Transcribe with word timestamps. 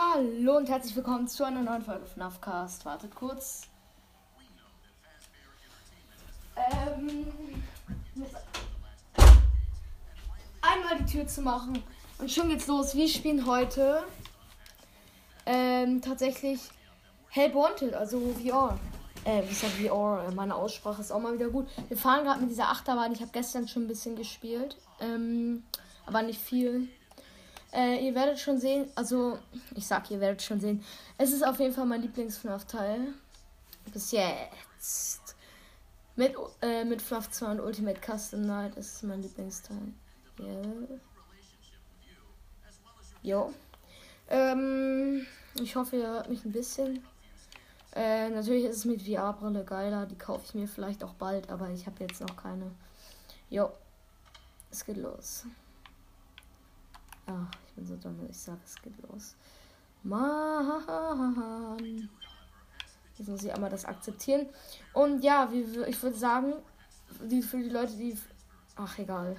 Hallo 0.00 0.58
und 0.58 0.68
herzlich 0.68 0.94
willkommen 0.94 1.26
zu 1.26 1.42
einer 1.42 1.60
neuen 1.60 1.82
Folge 1.82 2.06
FNAF 2.06 2.40
Cast. 2.40 2.84
Wartet 2.84 3.12
kurz. 3.16 3.62
Ähm, 6.54 7.26
einmal 10.62 10.98
die 11.00 11.12
Tür 11.12 11.26
zu 11.26 11.42
machen 11.42 11.82
und 12.18 12.30
schon 12.30 12.48
geht's 12.48 12.68
los. 12.68 12.94
Wir 12.94 13.08
spielen 13.08 13.44
heute 13.44 14.04
ähm, 15.46 16.00
tatsächlich 16.00 16.60
Help 17.30 17.56
Wanted, 17.56 17.94
also 17.94 18.20
VR. 18.34 18.78
Äh, 19.24 19.42
wie 19.48 19.54
sagt 19.54 19.72
VR? 19.72 20.30
Meine 20.32 20.54
Aussprache 20.54 21.00
ist 21.00 21.10
auch 21.10 21.18
mal 21.18 21.34
wieder 21.34 21.48
gut. 21.48 21.66
Wir 21.88 21.96
fahren 21.96 22.22
gerade 22.22 22.40
mit 22.40 22.50
dieser 22.50 22.68
Achterbahn. 22.68 23.10
Ich 23.10 23.20
habe 23.20 23.32
gestern 23.32 23.66
schon 23.66 23.86
ein 23.86 23.88
bisschen 23.88 24.14
gespielt, 24.14 24.76
ähm, 25.00 25.64
aber 26.06 26.22
nicht 26.22 26.40
viel. 26.40 26.88
Äh, 27.72 28.06
ihr 28.06 28.14
werdet 28.14 28.38
schon 28.38 28.58
sehen, 28.58 28.90
also 28.94 29.38
ich 29.74 29.86
sag, 29.86 30.10
ihr 30.10 30.20
werdet 30.20 30.42
schon 30.42 30.60
sehen. 30.60 30.82
Es 31.18 31.32
ist 31.32 31.44
auf 31.46 31.58
jeden 31.60 31.74
Fall 31.74 31.86
mein 31.86 32.02
Lieblings-FNAF-Teil. 32.02 33.12
Bis 33.92 34.12
jetzt. 34.12 35.36
Mit, 36.16 36.34
äh, 36.62 36.84
mit 36.84 37.00
FNAF 37.00 37.30
2 37.30 37.50
und 37.52 37.60
Ultimate 37.60 38.00
Custom 38.00 38.42
Night 38.42 38.76
ist 38.76 38.96
es 38.96 39.02
mein 39.02 39.22
Lieblingsteil. 39.22 39.92
Yeah. 40.40 40.98
Jo. 43.22 43.52
Ähm, 44.28 45.26
ich 45.60 45.76
hoffe, 45.76 45.96
ihr 45.96 46.08
hört 46.08 46.28
mich 46.28 46.44
ein 46.44 46.52
bisschen. 46.52 47.04
Äh, 47.94 48.30
natürlich 48.30 48.64
ist 48.64 48.78
es 48.78 48.84
mit 48.84 49.02
VR-Brille 49.02 49.64
geiler. 49.64 50.06
Die 50.06 50.18
kaufe 50.18 50.44
ich 50.44 50.54
mir 50.54 50.66
vielleicht 50.66 51.04
auch 51.04 51.14
bald, 51.14 51.50
aber 51.50 51.70
ich 51.70 51.86
habe 51.86 51.96
jetzt 52.00 52.20
noch 52.20 52.36
keine. 52.36 52.70
Jo. 53.48 53.70
Es 54.70 54.84
geht 54.84 54.96
los. 54.96 55.44
Ach, 57.30 57.50
ich 57.66 57.74
bin 57.74 57.86
so 57.86 57.96
dumm, 57.96 58.26
ich 58.30 58.38
sag, 58.38 58.56
es 58.64 58.74
geht 58.80 58.94
los. 59.08 59.36
Mann. 60.02 60.82
Jetzt 63.18 63.28
muss 63.28 63.42
ich 63.42 63.52
einmal 63.52 63.68
das 63.68 63.84
akzeptieren. 63.84 64.46
Und 64.94 65.22
ja, 65.22 65.52
wie, 65.52 65.64
ich 65.86 66.02
würde 66.02 66.16
sagen, 66.16 66.54
die, 67.22 67.42
für 67.42 67.58
die 67.58 67.68
Leute, 67.68 67.92
die. 67.96 68.16
Ach, 68.76 68.98
egal. 68.98 69.36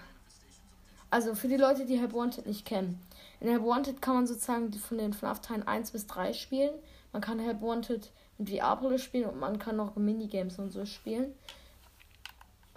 Also 1.09 1.33
für 1.33 1.47
die 1.47 1.58
Leute, 1.58 1.86
die 1.86 1.97
Help 1.97 2.14
Wanted 2.14 2.45
nicht 2.45 2.66
kennen. 2.66 3.02
In 3.39 3.47
Help 3.49 3.64
Wanted 3.64 4.02
kann 4.02 4.16
man 4.16 4.27
sozusagen 4.27 4.71
von 4.73 4.99
den 4.99 5.14
FNAF-Teilen 5.14 5.67
1 5.67 5.92
bis 5.92 6.05
3 6.05 6.33
spielen. 6.33 6.71
Man 7.11 7.21
kann 7.23 7.39
Help 7.39 7.61
Wanted 7.61 8.11
mit 8.38 8.49
VR-Brille 8.52 8.99
spielen 8.99 9.30
und 9.30 9.39
man 9.39 9.58
kann 9.58 9.80
auch 9.80 9.95
Minigames 9.95 10.59
und 10.59 10.71
so 10.71 10.86
spielen. 10.86 11.33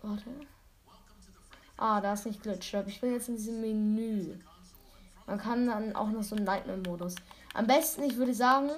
Warte. 0.00 0.30
Ah, 1.76 2.00
da 2.00 2.14
ist 2.14 2.24
nicht 2.24 2.42
Glitch. 2.42 2.72
Ich 2.86 3.00
bin 3.00 3.12
jetzt 3.12 3.28
in 3.28 3.36
diesem 3.36 3.60
Menü. 3.60 4.36
Man 5.26 5.38
kann 5.38 5.66
dann 5.66 5.94
auch 5.94 6.08
noch 6.08 6.22
so 6.22 6.36
einen 6.36 6.44
Nightmare-Modus. 6.44 7.14
Am 7.54 7.66
besten, 7.66 8.02
ich 8.02 8.16
würde 8.16 8.34
sagen, 8.34 8.70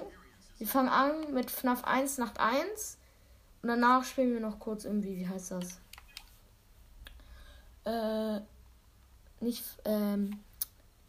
wir 0.57 0.67
fangen 0.67 0.89
an 0.89 1.33
mit 1.33 1.51
FNAF 1.51 1.83
1 1.83 2.17
Nacht 2.17 2.39
1. 2.39 2.97
Und 3.61 3.69
danach 3.69 4.03
spielen 4.03 4.33
wir 4.33 4.39
noch 4.39 4.59
kurz 4.59 4.85
irgendwie, 4.85 5.17
wie 5.17 5.27
heißt 5.27 5.51
das? 5.51 5.79
Äh, 7.85 8.41
nicht, 9.39 9.63
ähm, 9.85 10.39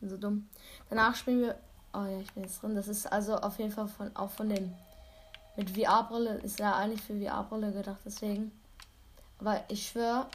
bin 0.01 0.11
so 0.11 0.17
dumm. 0.17 0.49
Danach 0.89 1.15
spielen 1.15 1.41
wir, 1.41 1.59
oh 1.93 2.05
ja, 2.05 2.21
ich 2.21 2.33
bin 2.33 2.45
jetzt 2.45 2.63
drin. 2.63 2.75
Das 2.75 2.89
ist 2.89 3.11
also 3.11 3.37
auf 3.37 3.59
jeden 3.59 3.73
Fall 3.73 3.89
von, 3.89 4.15
auch 4.17 4.31
von 4.31 4.49
dem, 4.49 4.75
mit 5.57 5.71
VR-Brille, 5.71 6.39
ist 6.39 6.59
ja 6.59 6.75
eigentlich 6.77 7.03
für 7.03 7.19
VR-Brille 7.19 7.73
gedacht, 7.73 8.01
deswegen. 8.05 8.53
Aber 9.39 9.63
ich 9.69 9.89
schwöre, 9.89 10.27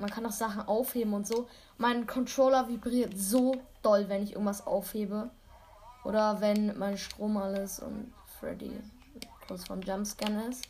man 0.00 0.10
kann 0.10 0.26
auch 0.26 0.32
Sachen 0.32 0.62
aufheben 0.62 1.14
und 1.14 1.26
so. 1.26 1.48
Mein 1.78 2.06
Controller 2.06 2.68
vibriert 2.68 3.16
so 3.16 3.54
doll, 3.82 4.08
wenn 4.08 4.22
ich 4.22 4.32
irgendwas 4.32 4.66
aufhebe. 4.66 5.30
Oder 6.04 6.40
wenn 6.40 6.78
mein 6.78 6.96
Strom 6.96 7.36
alles 7.36 7.80
und 7.80 8.12
Freddy 8.38 8.72
kurz 9.46 9.64
vom 9.66 9.82
Jumpscan 9.82 10.48
ist. 10.48 10.64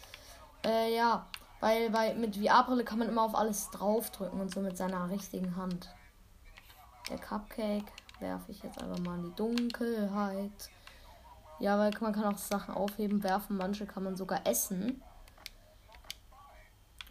Äh, 0.64 0.94
ja, 0.94 1.26
weil 1.60 1.90
bei, 1.90 2.14
mit 2.14 2.36
VR-Brille 2.36 2.84
kann 2.84 2.98
man 2.98 3.08
immer 3.08 3.22
auf 3.22 3.34
alles 3.34 3.70
draufdrücken 3.70 4.40
und 4.40 4.52
so 4.52 4.60
mit 4.60 4.76
seiner 4.76 5.08
richtigen 5.10 5.56
Hand. 5.56 5.94
Der 7.08 7.18
Cupcake 7.18 7.92
werfe 8.18 8.50
ich 8.50 8.62
jetzt 8.62 8.80
einfach 8.80 8.98
mal 8.98 9.18
in 9.18 9.24
die 9.26 9.36
Dunkelheit. 9.36 10.70
Ja, 11.58 11.78
weil 11.78 11.92
man 12.00 12.12
kann 12.14 12.24
auch 12.24 12.38
Sachen 12.38 12.74
aufheben, 12.74 13.22
werfen. 13.22 13.56
Manche 13.56 13.86
kann 13.86 14.02
man 14.02 14.16
sogar 14.16 14.46
essen. 14.46 15.02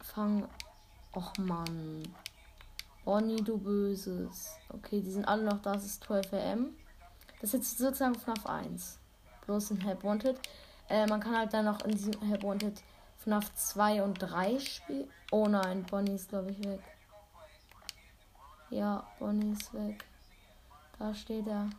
Fang 0.02 0.48
Och 1.14 1.38
Mann. 1.40 2.04
Bonnie, 3.04 3.42
du 3.42 3.58
Böses. 3.58 4.56
Okay, 4.70 5.02
die 5.02 5.12
sind 5.12 5.26
alle 5.26 5.44
noch 5.44 5.62
da. 5.62 5.74
Es 5.74 5.86
ist 5.86 6.04
12 6.04 6.34
am. 6.34 6.76
Das 7.42 7.54
ist 7.54 7.54
jetzt 7.54 7.78
sozusagen 7.80 8.16
FNAF 8.16 8.46
1. 8.46 9.00
Bloß 9.46 9.72
in 9.72 9.82
Help 9.82 10.04
Wanted. 10.04 10.40
Äh, 10.90 11.08
man 11.08 11.20
kann 11.20 11.36
halt 11.36 11.54
dann 11.54 11.66
noch 11.66 11.84
in 11.86 11.92
diesem 11.92 12.22
Help 12.22 12.44
Wanted 12.44 12.84
FNAF 13.18 13.54
2 13.56 14.04
und 14.04 14.16
3 14.16 14.60
spielen. 14.60 15.10
Oh 15.32 15.48
nein, 15.48 15.84
Bonnie 15.90 16.16
ist 16.16 16.30
glaube 16.30 16.52
ich 16.52 16.64
weg. 16.64 16.82
Ja, 18.70 19.08
Bonnie 19.18 19.54
ist 19.54 19.74
weg. 19.74 20.06
Da 21.00 21.14
steht 21.16 21.48
er. 21.48 21.70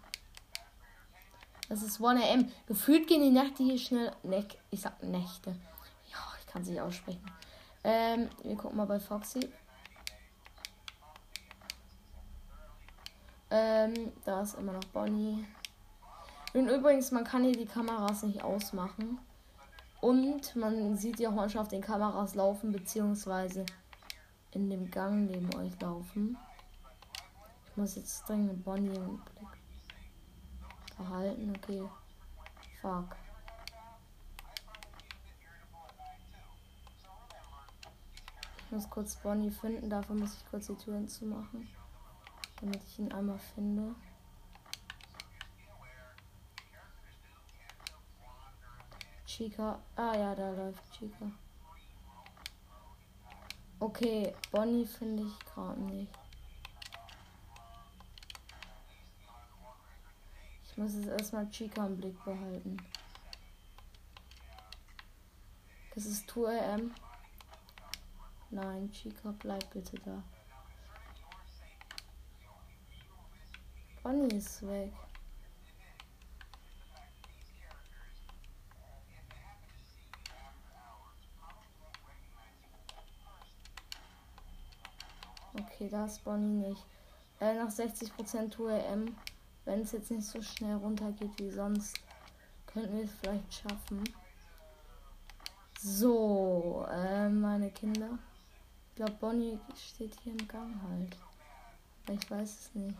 Das 1.68 1.82
ist 1.82 2.02
1 2.02 2.24
am. 2.24 2.50
Gefühlt 2.66 3.06
gehen 3.06 3.22
die 3.22 3.30
Nächte 3.30 3.62
hier 3.62 3.78
schnell. 3.78 4.12
Ne 4.24 4.44
ich 4.70 4.80
sag 4.80 5.00
Nächte. 5.04 5.50
Ja, 6.10 6.18
ich 6.40 6.46
kann 6.46 6.64
sie 6.64 6.72
nicht 6.72 6.80
aussprechen. 6.80 7.24
Ähm, 7.82 8.28
wir 8.42 8.56
gucken 8.56 8.76
mal 8.76 8.86
bei 8.86 9.00
Foxy. 9.00 9.50
Ähm, 13.50 14.12
da 14.24 14.42
ist 14.42 14.58
immer 14.58 14.72
noch 14.72 14.84
Bonnie. 14.92 15.44
Und 16.52 16.68
übrigens, 16.68 17.10
man 17.10 17.24
kann 17.24 17.44
hier 17.44 17.56
die 17.56 17.66
Kameras 17.66 18.22
nicht 18.22 18.42
ausmachen. 18.42 19.18
Und 20.00 20.56
man 20.56 20.96
sieht 20.96 21.18
die 21.18 21.26
auch 21.26 21.32
manchmal 21.32 21.62
auf 21.62 21.68
den 21.68 21.82
Kameras 21.82 22.34
laufen, 22.34 22.72
beziehungsweise 22.72 23.66
in 24.52 24.70
dem 24.70 24.90
Gang 24.90 25.30
neben 25.30 25.54
euch 25.54 25.78
laufen. 25.80 26.36
Ich 27.66 27.76
muss 27.76 27.96
jetzt 27.96 28.28
dringend 28.28 28.64
Bonnie 28.64 28.94
im 28.94 29.18
Blick 29.18 29.48
behalten. 30.96 31.52
Okay. 31.56 31.88
Fuck. 32.80 33.16
Ich 38.70 38.74
muss 38.74 38.88
kurz 38.88 39.16
Bonnie 39.16 39.50
finden, 39.50 39.90
dafür 39.90 40.14
muss 40.14 40.36
ich 40.36 40.48
kurz 40.48 40.68
die 40.68 40.76
Türen 40.76 41.08
zumachen. 41.08 41.68
Damit 42.60 42.80
ich 42.84 43.00
ihn 43.00 43.10
einmal 43.10 43.40
finde. 43.40 43.96
Chica. 49.26 49.80
Ah 49.96 50.16
ja, 50.16 50.36
da 50.36 50.52
läuft 50.52 50.84
Chica. 50.92 51.32
Okay, 53.80 54.36
Bonnie 54.52 54.86
finde 54.86 55.24
ich 55.24 55.38
gerade 55.46 55.80
nicht. 55.80 56.12
Ich 60.62 60.76
muss 60.76 60.94
jetzt 60.94 61.08
erstmal 61.08 61.50
Chica 61.50 61.84
im 61.88 61.96
Blick 61.96 62.24
behalten. 62.24 62.76
Das 65.92 66.06
ist 66.06 66.30
2 66.30 66.72
am. 66.72 66.94
Nein, 68.52 68.90
Chica, 68.90 69.32
bleib 69.38 69.70
bitte 69.70 69.96
da. 70.00 70.24
Bonnie 74.02 74.36
ist 74.36 74.66
weg. 74.66 74.92
Okay, 85.54 85.88
da 85.88 86.06
ist 86.06 86.24
Bonnie 86.24 86.68
nicht. 86.68 86.84
Äh, 87.38 87.54
nach 87.54 87.70
60% 87.70 88.58
URM. 88.58 89.16
Wenn 89.64 89.82
es 89.82 89.92
jetzt 89.92 90.10
nicht 90.10 90.26
so 90.26 90.42
schnell 90.42 90.74
runtergeht 90.74 91.38
wie 91.38 91.50
sonst, 91.50 91.94
könnten 92.66 92.96
wir 92.96 93.04
es 93.04 93.12
vielleicht 93.12 93.54
schaffen. 93.54 94.02
So, 95.78 96.84
äh, 96.90 97.28
meine 97.28 97.70
Kinder 97.70 98.18
glaube, 99.00 99.16
Bonnie 99.18 99.58
steht 99.74 100.14
hier 100.20 100.32
im 100.32 100.46
Gang 100.46 100.74
halt. 100.82 101.16
Ich 102.10 102.30
weiß 102.30 102.50
es 102.50 102.74
nicht. 102.74 102.98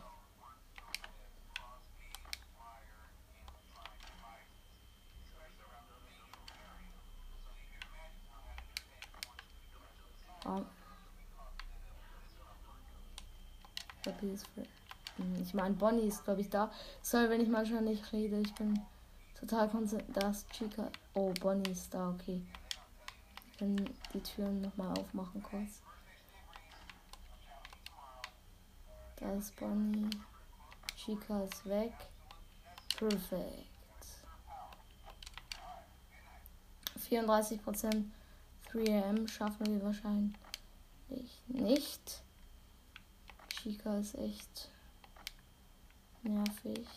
Ich 15.39 15.53
meine, 15.53 15.75
Bonnie 15.75 16.07
ist, 16.07 16.23
glaube 16.23 16.41
ich, 16.41 16.49
da. 16.49 16.71
Sorry, 17.03 17.29
wenn 17.29 17.41
ich 17.41 17.47
manchmal 17.47 17.83
nicht 17.83 18.11
rede. 18.11 18.39
Ich 18.39 18.55
bin 18.55 18.81
total 19.39 19.69
konzentriert. 19.69 20.17
Da 20.17 20.31
ist 20.31 20.49
Chica. 20.49 20.89
Oh, 21.13 21.31
Bonnie 21.39 21.69
ist 21.69 21.93
da, 21.93 22.09
okay. 22.09 22.41
Ich 23.51 23.57
kann 23.59 23.75
die 24.15 24.23
Türen 24.23 24.61
nochmal 24.61 24.97
aufmachen 24.97 25.43
kurz. 25.43 25.83
Da 29.21 29.31
ist 29.35 29.55
Bonnie. 29.55 30.09
Chica 30.97 31.43
ist 31.43 31.63
weg. 31.65 31.93
Perfekt. 32.97 33.67
34%. 37.07 38.05
3am 38.73 39.27
schaffen 39.27 39.67
wir 39.67 39.83
wahrscheinlich 39.83 40.33
nicht. 41.47 42.23
Chica 43.49 43.97
ist 43.97 44.15
echt 44.15 44.69
nervig. 46.23 46.87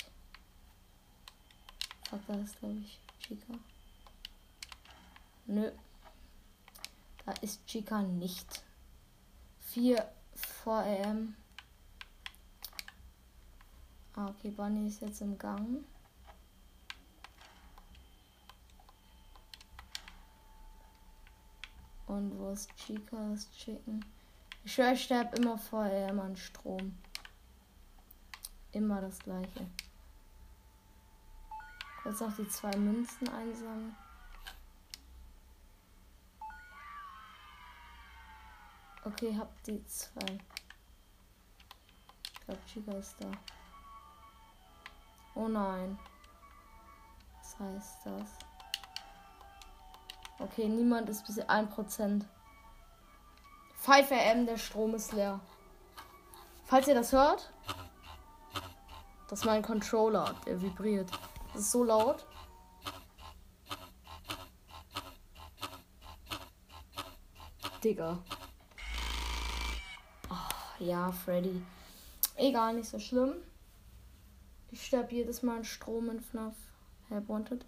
Da 2.10 2.34
ist 2.36 2.58
glaube 2.58 2.78
ich 2.78 3.00
Chica. 3.18 3.52
Nö. 5.44 5.70
Da 7.26 7.32
ist 7.42 7.66
Chica 7.66 8.00
nicht. 8.00 8.62
4 9.60 10.10
vor 10.34 10.78
AM. 10.78 11.36
Ah, 14.16 14.28
okay, 14.28 14.50
Bunny 14.50 14.86
ist 14.86 15.00
jetzt 15.00 15.20
im 15.22 15.36
Gang. 15.36 15.84
Und 22.06 22.38
wo 22.38 22.50
ist 22.50 22.70
Chica? 22.76 23.16
Das 23.30 23.50
Chicken. 23.56 24.04
Ich 24.62 24.78
höre, 24.78 24.92
ich 24.92 25.02
sterbe 25.02 25.36
immer 25.36 25.58
immer 26.08 26.24
an 26.24 26.36
Strom. 26.36 26.96
Immer 28.70 29.00
das 29.00 29.18
gleiche. 29.18 29.66
Jetzt 32.04 32.22
auch 32.22 32.32
die 32.36 32.46
zwei 32.48 32.76
Münzen 32.76 33.28
einsammeln. 33.28 33.96
Okay, 39.04 39.36
hab 39.36 39.62
die 39.64 39.84
zwei. 39.86 40.38
Ich 42.32 42.40
glaube, 42.46 42.60
Chica 42.66 42.92
ist 42.92 43.16
da. 43.18 43.30
Oh 45.34 45.48
nein. 45.48 45.98
Was 47.38 47.58
heißt 47.58 48.06
das? 48.06 48.30
Okay, 50.38 50.68
niemand 50.68 51.08
ist 51.08 51.26
bis 51.26 51.40
1%. 51.40 52.24
5 53.76 54.10
am, 54.10 54.46
der 54.46 54.58
Strom 54.58 54.94
ist 54.94 55.12
leer. 55.12 55.40
Falls 56.64 56.88
ihr 56.88 56.94
das 56.94 57.12
hört, 57.12 57.52
das 59.28 59.40
ist 59.40 59.44
mein 59.44 59.62
Controller, 59.62 60.34
der 60.46 60.60
vibriert. 60.60 61.10
Das 61.52 61.62
ist 61.62 61.72
so 61.72 61.84
laut. 61.84 62.26
Digga. 67.82 68.18
Oh, 70.30 70.82
ja, 70.82 71.12
Freddy. 71.12 71.62
Egal, 72.36 72.74
nicht 72.74 72.88
so 72.88 72.98
schlimm. 72.98 73.34
Ich 74.70 74.86
sterbe 74.86 75.14
jedes 75.14 75.42
Mal 75.42 75.58
an 75.58 75.64
Strom 75.64 76.10
in 76.10 76.20
FNAF 76.20 76.54
Help 77.08 77.28
Wanted. 77.28 77.64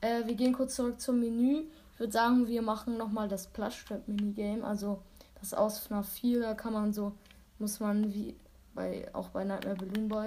Äh, 0.00 0.26
wir 0.26 0.34
gehen 0.34 0.52
kurz 0.52 0.76
zurück 0.76 1.00
zum 1.00 1.20
Menü. 1.20 1.64
Ich 1.94 2.00
würde 2.00 2.12
sagen, 2.12 2.46
wir 2.46 2.62
machen 2.62 2.96
nochmal 2.96 3.28
das 3.28 3.46
Plushtrap 3.46 4.06
Minigame. 4.06 4.64
Also 4.64 5.02
das 5.40 5.54
aus 5.54 5.78
FNAF 5.78 6.08
4, 6.08 6.40
da 6.40 6.54
kann 6.54 6.72
man 6.72 6.92
so, 6.92 7.12
muss 7.58 7.80
man 7.80 8.12
wie 8.12 8.36
bei, 8.74 9.08
auch 9.14 9.30
bei 9.30 9.44
Nightmare 9.44 9.76
Balloon 9.76 10.08
Boy, 10.08 10.26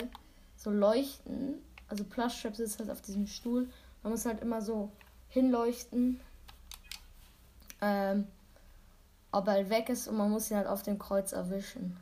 so 0.56 0.72
leuchten. 0.72 1.56
Also 1.88 2.04
Plushtrap 2.04 2.56
sitzt 2.56 2.80
halt 2.80 2.90
auf 2.90 3.02
diesem 3.02 3.28
Stuhl. 3.28 3.70
Man 4.04 4.12
muss 4.12 4.26
halt 4.26 4.42
immer 4.42 4.62
so 4.62 4.92
hinleuchten. 5.30 6.20
Ähm, 7.82 8.28
ob 9.32 9.48
er 9.48 9.54
halt 9.54 9.70
weg 9.70 9.90
ist 9.90 10.08
und 10.08 10.18
man 10.18 10.30
muss 10.30 10.50
ihn 10.50 10.58
halt 10.58 10.68
auf 10.68 10.84
dem 10.84 10.98
Kreuz 10.98 11.32
erwischen. 11.32 11.98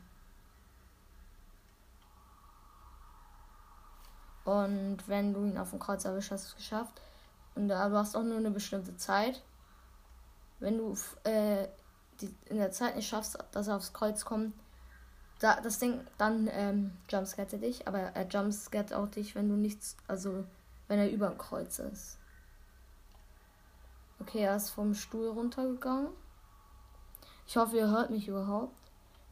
Und 4.48 5.06
wenn 5.08 5.34
du 5.34 5.44
ihn 5.44 5.58
auf 5.58 5.70
dem 5.70 5.78
Kreuz 5.78 6.06
erwischt 6.06 6.30
hast, 6.30 6.44
hast 6.44 6.52
du 6.52 6.56
es 6.56 6.64
geschafft. 6.64 7.02
Und 7.54 7.68
da, 7.68 7.86
du 7.90 7.96
hast 7.96 8.16
auch 8.16 8.22
nur 8.22 8.38
eine 8.38 8.50
bestimmte 8.50 8.96
Zeit. 8.96 9.42
Wenn 10.58 10.78
du 10.78 10.96
äh, 11.24 11.68
die, 12.22 12.34
in 12.46 12.56
der 12.56 12.72
Zeit 12.72 12.96
nicht 12.96 13.06
schaffst, 13.06 13.36
dass 13.52 13.68
er 13.68 13.76
aufs 13.76 13.92
Kreuz 13.92 14.24
kommt, 14.24 14.54
da, 15.40 15.60
das 15.60 15.78
Ding, 15.78 16.00
dann 16.16 16.48
ähm, 16.50 16.96
jumpscaret 17.10 17.52
er 17.52 17.58
dich, 17.58 17.86
aber 17.86 17.98
er 17.98 18.26
jumpscaret 18.26 18.94
auch 18.94 19.08
dich, 19.08 19.34
wenn 19.34 19.50
du 19.50 19.54
nichts, 19.54 19.98
also 20.06 20.44
wenn 20.88 20.98
er 20.98 21.10
über 21.10 21.28
dem 21.28 21.36
Kreuz 21.36 21.78
ist. 21.78 22.16
Okay, 24.20 24.40
er 24.44 24.56
ist 24.56 24.70
vom 24.70 24.94
Stuhl 24.94 25.28
runtergegangen. 25.28 26.08
Ich 27.46 27.58
hoffe, 27.58 27.76
ihr 27.76 27.90
hört 27.90 28.08
mich 28.08 28.26
überhaupt. 28.28 28.74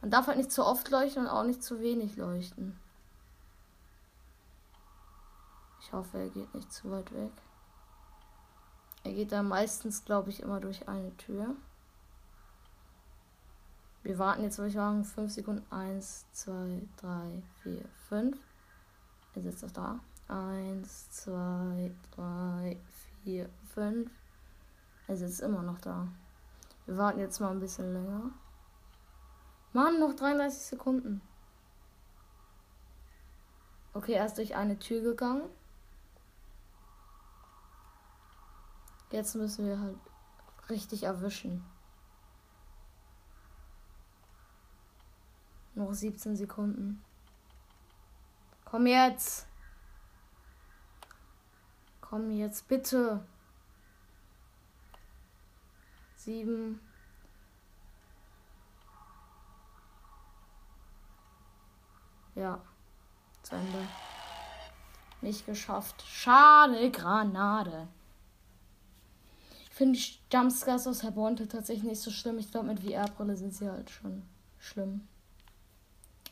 Man 0.01 0.11
darf 0.11 0.27
halt 0.27 0.37
nicht 0.37 0.51
zu 0.51 0.63
oft 0.63 0.91
leuchten 0.91 1.23
und 1.23 1.29
auch 1.29 1.43
nicht 1.43 1.63
zu 1.63 1.79
wenig 1.79 2.17
leuchten. 2.17 2.79
Ich 5.87 5.93
hoffe, 5.93 6.17
er 6.17 6.29
geht 6.29 6.53
nicht 6.53 6.69
zu 6.73 6.91
weit 6.91 7.13
weg. 7.13 7.31
Er 9.05 9.13
geht 9.13 9.31
da 9.31 9.41
meistens, 9.41 10.03
glaube 10.03 10.29
ich, 10.29 10.41
immer 10.41 10.59
durch 10.59 10.89
eine 10.89 11.15
Tür. 11.15 11.55
Wir 14.03 14.19
warten 14.19 14.43
jetzt, 14.43 14.57
würde 14.57 14.67
ich 14.67 14.73
sagen, 14.73 15.05
5 15.05 15.31
Sekunden. 15.31 15.65
1, 15.71 16.25
2, 16.33 16.81
3, 16.97 17.41
4, 17.63 17.85
5. 18.09 18.37
Er 19.35 19.41
sitzt 19.41 19.63
doch 19.63 19.71
da. 19.71 19.99
1, 20.27 21.09
2, 21.11 21.95
3, 22.17 22.77
4, 23.23 23.49
5. 23.73 24.11
Er 25.07 25.15
sitzt 25.15 25.39
immer 25.39 25.63
noch 25.63 25.79
da. 25.79 26.05
Wir 26.85 26.97
warten 26.97 27.19
jetzt 27.19 27.39
mal 27.39 27.51
ein 27.51 27.61
bisschen 27.61 27.93
länger. 27.93 28.31
Mann, 29.71 30.01
noch 30.01 30.13
33 30.13 30.63
Sekunden. 30.63 31.21
Okay, 33.93 34.15
er 34.15 34.25
ist 34.25 34.37
durch 34.37 34.53
eine 34.53 34.77
Tür 34.79 35.01
gegangen. 35.01 35.49
Jetzt 39.09 39.35
müssen 39.35 39.65
wir 39.65 39.79
halt 39.79 39.97
richtig 40.69 41.03
erwischen. 41.03 41.63
Noch 45.75 45.93
17 45.93 46.35
Sekunden. 46.35 47.03
Komm 48.65 48.85
jetzt. 48.87 49.47
Komm 52.01 52.31
jetzt, 52.31 52.67
bitte. 52.67 53.25
Sieben. 56.15 56.81
Ja. 62.35 62.61
Zu 63.43 63.55
Ende. 63.55 63.87
Nicht 65.21 65.45
geschafft. 65.45 66.01
Schade, 66.05 66.91
Granate 66.91 67.87
finde 69.77 69.99
ich 69.99 70.23
Jumpscares 70.33 70.87
aus 70.87 71.03
Herbonte 71.03 71.47
tatsächlich 71.47 71.83
nicht 71.83 72.01
so 72.01 72.09
schlimm. 72.09 72.39
Ich 72.39 72.49
glaube, 72.49 72.65
mit 72.65 72.79
VR-Brille 72.79 73.37
sind 73.37 73.53
sie 73.53 73.69
halt 73.69 73.91
schon 73.91 74.23
schlimm. 74.57 75.07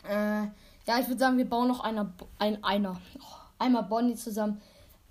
Äh, 0.04 0.46
ja, 0.88 1.00
ich 1.00 1.08
würde 1.08 1.20
sagen, 1.20 1.38
wir 1.38 1.48
bauen 1.48 1.68
noch 1.68 1.82
einer, 1.82 2.12
ein, 2.40 2.64
einer, 2.64 3.00
oh, 3.20 3.36
einmal 3.60 3.84
Bonnie 3.84 4.16
zusammen. 4.16 4.62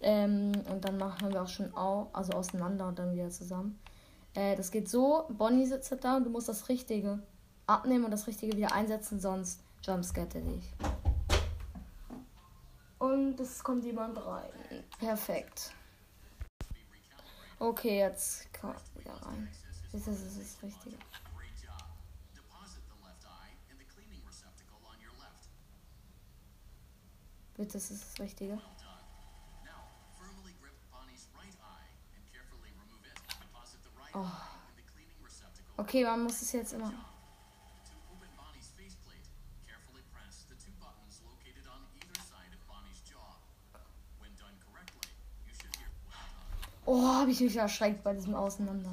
Ähm, 0.00 0.50
und 0.68 0.84
dann 0.84 0.98
machen 0.98 1.32
wir 1.32 1.42
auch 1.42 1.48
schon 1.48 1.72
au, 1.76 2.08
also 2.12 2.32
auseinander 2.32 2.88
und 2.88 2.98
dann 2.98 3.14
wieder 3.14 3.30
zusammen. 3.30 3.78
Äh, 4.34 4.56
das 4.56 4.72
geht 4.72 4.88
so: 4.88 5.26
Bonnie 5.28 5.66
sitzt 5.66 5.92
halt 5.92 6.02
da 6.02 6.16
und 6.16 6.24
du 6.24 6.30
musst 6.30 6.48
das 6.48 6.68
Richtige 6.68 7.20
abnehmen 7.68 8.04
und 8.04 8.10
das 8.10 8.26
Richtige 8.26 8.56
wieder 8.56 8.72
einsetzen, 8.72 9.20
sonst 9.20 9.62
jumpscare 9.84 10.26
dich. 10.26 10.72
Und 12.98 13.38
es 13.38 13.62
kommt 13.62 13.84
jemand 13.84 14.18
rein. 14.26 14.50
Perfekt. 14.98 15.72
Okay, 17.64 17.98
jetzt 17.98 18.52
man 18.74 18.82
wieder 18.94 19.14
rein. 19.22 19.48
Das 19.90 20.06
ist 20.06 20.38
das 20.38 20.62
Richtige. 20.62 20.98
Bitte, 27.56 27.72
das 27.72 27.90
ist 27.90 28.04
das 28.04 28.20
Richtige. 28.20 28.60
Oh. 34.12 34.26
Okay, 35.78 36.04
man 36.04 36.24
muss 36.24 36.42
es 36.42 36.52
jetzt 36.52 36.74
immer. 36.74 36.92
Habe 47.24 47.32
ich 47.32 47.40
mich 47.40 47.56
erschreckt 47.56 48.02
bei 48.04 48.12
diesem 48.12 48.34
Auseinander. 48.34 48.90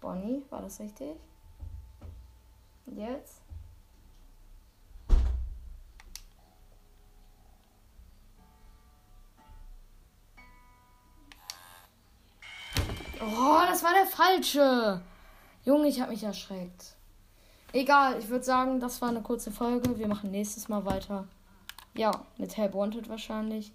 Bonnie, 0.00 0.42
war 0.48 0.62
das 0.62 0.80
richtig? 0.80 1.18
Und 2.86 2.98
jetzt? 2.98 3.40
Oh, 13.20 13.62
das 13.66 13.82
war 13.82 13.92
der 13.94 14.06
falsche. 14.06 15.00
Junge, 15.64 15.88
ich 15.88 16.00
habe 16.00 16.12
mich 16.12 16.22
erschreckt. 16.22 16.94
Egal, 17.72 18.18
ich 18.18 18.28
würde 18.28 18.44
sagen, 18.44 18.80
das 18.80 19.00
war 19.00 19.08
eine 19.08 19.22
kurze 19.22 19.50
Folge. 19.50 19.98
Wir 19.98 20.08
machen 20.08 20.30
nächstes 20.30 20.68
Mal 20.68 20.84
weiter. 20.84 21.26
Ja, 21.96 22.24
mit 22.36 22.56
Help 22.56 22.74
Wanted 22.74 23.08
wahrscheinlich. 23.08 23.72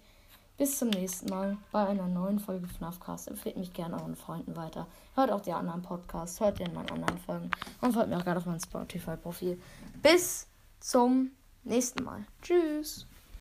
Bis 0.60 0.76
zum 0.76 0.90
nächsten 0.90 1.30
Mal 1.30 1.56
bei 1.72 1.86
einer 1.86 2.06
neuen 2.06 2.38
Folge 2.38 2.68
FNAFcast. 2.68 3.28
Empfehlt 3.28 3.56
mich 3.56 3.72
gerne 3.72 3.94
euren 3.94 4.14
Freunden 4.14 4.54
weiter. 4.56 4.86
Hört 5.14 5.30
auch 5.30 5.40
die 5.40 5.54
anderen 5.54 5.80
Podcasts, 5.80 6.38
hört 6.38 6.60
in 6.60 6.74
meinen 6.74 6.90
anderen 6.90 7.16
Folgen 7.16 7.50
und 7.80 7.94
folgt 7.94 8.10
mir 8.10 8.18
auch 8.18 8.24
gerne 8.24 8.40
auf 8.40 8.44
meinem 8.44 8.60
Spotify-Profil. 8.60 9.58
Bis 10.02 10.46
zum 10.78 11.30
nächsten 11.64 12.04
Mal. 12.04 12.26
Tschüss. 12.42 13.06